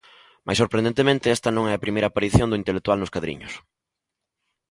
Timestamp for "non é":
1.55-1.73